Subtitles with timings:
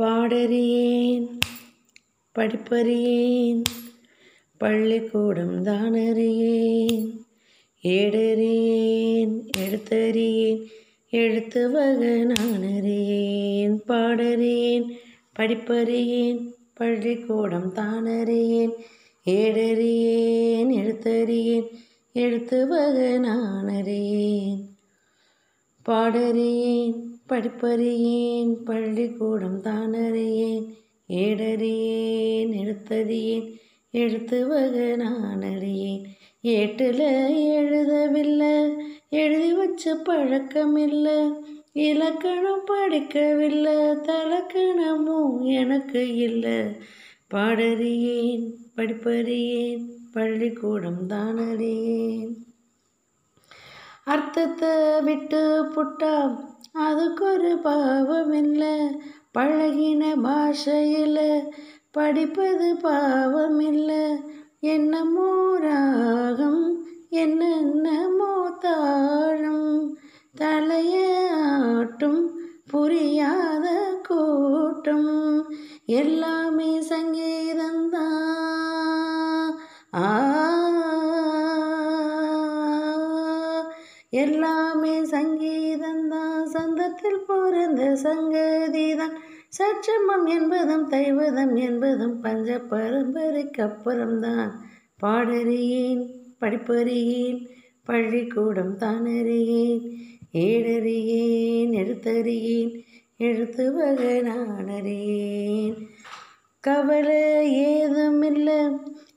[0.00, 1.26] பாடறியேன்
[2.34, 3.62] படிப்பறியேன்
[4.60, 7.08] பள்ளிக்கூடம் தானறியேன்
[7.84, 10.62] ஏடறியேன் எழுத்தறியேன்
[11.12, 14.86] எழுத்து வகை நான் அறியேன் பாடறியேன்
[15.38, 16.40] படிப்பறியேன்
[16.74, 18.74] பள்ளிக்கூடம் தானறியேன்
[19.26, 21.68] ஏடறியேன் எழுத்தறியேன்
[22.14, 24.60] எழுத்து வகை நான் அறியேன்
[25.90, 26.94] பாடறியேன்
[27.28, 30.66] படிப்பறியேன் பள்ளிக்கூடம் தானறியேன்
[31.08, 33.54] ஏடறியேன் எழுத்தறியேன்
[33.90, 36.04] எழுத்து வகை நான் அறியேன்
[36.40, 37.00] ஏட்டில்
[37.62, 38.76] எழுதவில்லை
[39.08, 41.32] எழுதி வச்ச பழக்கமில்லை
[41.72, 46.60] இலக்கணம் படிக்கவில்லை தலக்கணமும் எனக்கு இல்லை.
[47.34, 52.34] பாடறியேன் படிப்பறியேன் பள்ளிக்கூடம் தானறியேன்.
[54.06, 55.42] அர்த்தத்தை விட்டு
[55.74, 56.34] புட்டாம்.
[56.86, 58.74] அதுக்கு ஒரு பாவம் இல்லை
[59.38, 61.50] பழகின பாஷையில்
[61.90, 64.04] படிப்பது பாவம் இல்லை
[64.74, 66.62] என்னமோ ராகம்
[67.22, 69.96] என்னென்னமோ தாழம்
[70.40, 72.22] தலையாட்டும்
[72.72, 73.66] புரியாத
[74.08, 75.12] கூட்டம்.
[76.00, 78.09] எல்லாமே சங்கீதம்தான்
[84.12, 89.14] எல்லாமே சங்கீதந்தான் சந்தத்தில் பிறந்த சங்கதிதான்
[89.58, 94.50] சற்றமம் என்பதும் தைவதம் என்பதும் பஞ்ச பரம்பரைக்கப்புறம்தான்
[95.02, 96.02] பாடறியேன்
[96.40, 97.40] படிப்பறியேன்
[97.84, 99.84] பள்ளிக்கூடம் தானறியேன்
[100.40, 102.72] ஏடறியேன் எழுத்தறியேன்
[103.20, 105.78] எழுத்து வகை நான் அறியேன்
[106.64, 107.22] கவலை
[107.64, 108.60] ஏதுமில்லை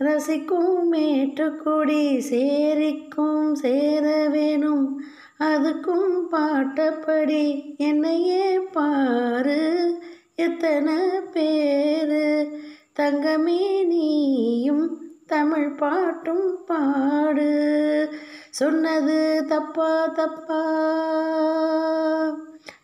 [0.00, 5.02] ரசிக்கும் மேட்டுக்குடி சேரிக்கும் சேர வேணும்.
[5.40, 9.98] அதுக்கும் பாட்டப்படி என்னையே பாரு.
[10.34, 10.94] எத்தனை
[11.32, 12.58] பேரு?
[13.00, 17.50] தங்கமே நீயும் தமிழ் பாட்டும் பாடு.
[18.50, 20.62] சொன்னது தப்பா தப்பா?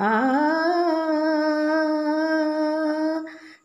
[0.00, 0.45] ஆ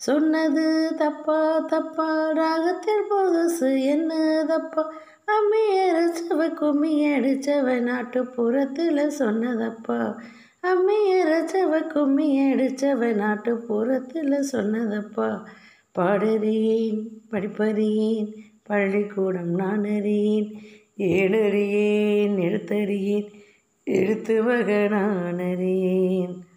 [0.02, 4.94] சொன்னது தப்பா தப்பா ராகத்தில் புதுசு என்ன தப்பா
[5.28, 10.18] அம்மையரசவ கும்மி அடிச்சவ நாட்டுப்புறத்தில் சொன்னதப்பா?
[10.64, 15.44] அம்மையரசவ கும்மி அடிச்சவ நாட்டுப்புறத்தில் சொன்னதப்பா?
[16.00, 18.34] பாடறியேன் படிப்பறியேன்
[18.64, 20.60] பள்ளிக்கூடம் நான் அறியேன்
[20.98, 23.30] ஏழறியேன் எழுத்தறியேன்
[23.84, 24.44] எழுத்து
[24.90, 26.50] நான் அறியேன்.